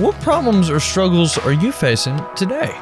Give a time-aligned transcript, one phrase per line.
[0.00, 2.72] What problems or struggles are you facing today?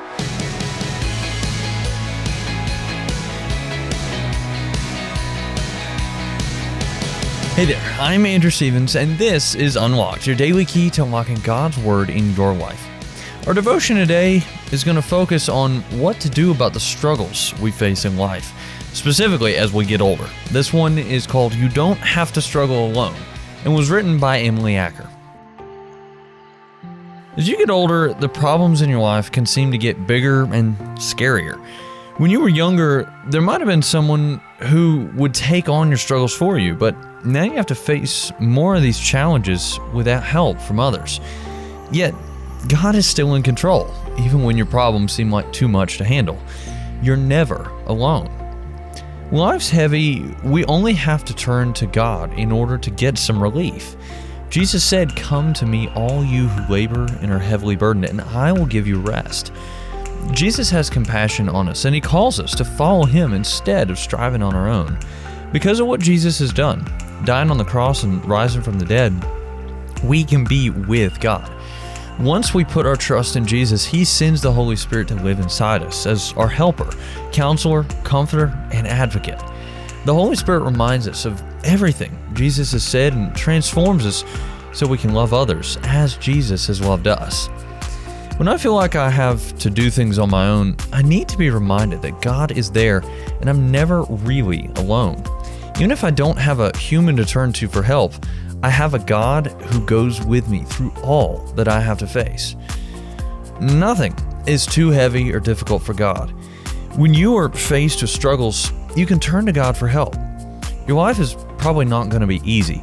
[7.57, 11.76] Hey there, I'm Andrew Stevens, and this is Unlocked, your daily key to unlocking God's
[11.78, 12.87] Word in your life.
[13.48, 17.73] Our devotion today is going to focus on what to do about the struggles we
[17.73, 18.52] face in life,
[18.92, 20.28] specifically as we get older.
[20.52, 23.16] This one is called You Don't Have to Struggle Alone
[23.64, 25.10] and was written by Emily Acker.
[27.38, 30.77] As you get older, the problems in your life can seem to get bigger and
[30.98, 31.56] scarier.
[32.16, 36.34] When you were younger, there might have been someone who would take on your struggles
[36.34, 40.80] for you, but now you have to face more of these challenges without help from
[40.80, 41.20] others.
[41.93, 42.12] Yet,
[42.66, 46.41] God is still in control, even when your problems seem like too much to handle.
[47.02, 48.27] You're never alone.
[49.30, 53.41] When life's heavy, we only have to turn to God in order to get some
[53.41, 53.95] relief.
[54.51, 58.52] Jesus said, Come to me, all you who labor and are heavily burdened, and I
[58.52, 59.52] will give you rest.
[60.32, 64.43] Jesus has compassion on us, and he calls us to follow him instead of striving
[64.43, 64.99] on our own.
[65.53, 66.87] Because of what Jesus has done,
[67.25, 69.15] dying on the cross and rising from the dead,
[70.03, 71.51] we can be with God.
[72.19, 75.83] Once we put our trust in Jesus, He sends the Holy Spirit to live inside
[75.83, 76.91] us as our helper,
[77.33, 79.41] counselor, comforter, and advocate.
[80.05, 84.25] The Holy Spirit reminds us of everything Jesus has said and transforms us
[84.73, 87.49] so we can love others as Jesus has loved us.
[88.39, 91.37] When I feel like I have to do things on my own, I need to
[91.37, 92.99] be reminded that God is there
[93.41, 95.25] and I'm never really alone.
[95.77, 98.15] Even if I don't have a human to turn to for help,
[98.62, 102.55] I have a God who goes with me through all that I have to face.
[103.61, 104.15] Nothing
[104.47, 106.33] is too heavy or difficult for God.
[106.99, 110.17] When you are faced with struggles, you can turn to God for help.
[110.89, 112.83] Your life is probably not going to be easy.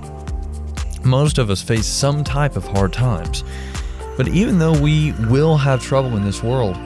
[1.04, 3.44] Most of us face some type of hard times.
[4.16, 6.78] But even though we will have trouble in this world,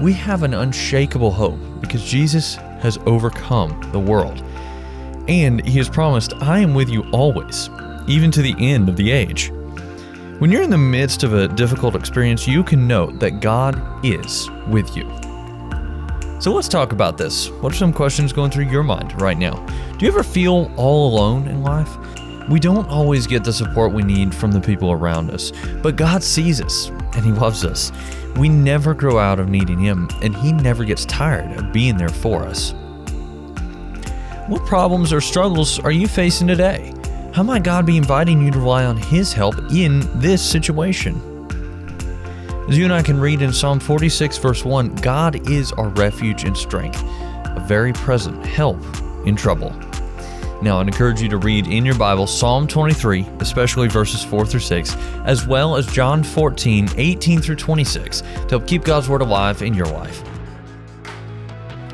[0.00, 4.40] we have an unshakable hope because Jesus has overcome the world.
[5.26, 7.70] And he has promised, I am with you always,
[8.06, 9.50] even to the end of the age.
[10.38, 14.48] When you're in the midst of a difficult experience, you can know that God is
[14.68, 15.12] with you.
[16.40, 17.50] So let's talk about this.
[17.50, 19.54] What are some questions going through your mind right now?
[19.96, 21.90] Do you ever feel all alone in life?
[22.48, 26.22] We don't always get the support we need from the people around us, but God
[26.22, 27.90] sees us and He loves us.
[28.36, 32.08] We never grow out of needing Him, and He never gets tired of being there
[32.08, 32.72] for us.
[34.46, 36.94] What problems or struggles are you facing today?
[37.34, 41.20] How might God be inviting you to rely on His help in this situation?
[42.68, 46.44] As you and I can read in Psalm 46, verse 1, God is our refuge
[46.44, 48.78] and strength, a very present help
[49.24, 49.70] in trouble.
[50.60, 54.60] Now, I'd encourage you to read in your Bible Psalm 23, especially verses 4 through
[54.60, 59.62] 6, as well as John 14, 18 through 26, to help keep God's Word alive
[59.62, 60.22] in your life.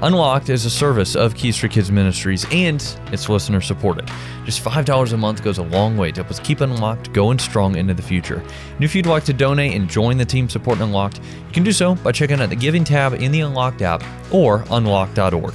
[0.02, 4.10] Unlocked is a service of Keys for Kids Ministries and it's listener supported.
[4.44, 7.76] Just $5 a month goes a long way to help us keep Unlocked going strong
[7.76, 8.42] into the future.
[8.74, 11.72] And if you'd like to donate and join the team supporting Unlocked, you can do
[11.72, 15.54] so by checking out the Giving tab in the Unlocked app or unlocked.org.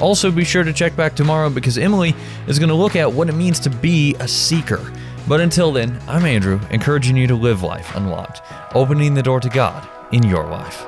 [0.00, 2.14] Also, be sure to check back tomorrow because Emily
[2.48, 4.92] is going to look at what it means to be a seeker.
[5.28, 8.42] But until then, I'm Andrew, encouraging you to live life unlocked,
[8.74, 10.84] opening the door to God in your life.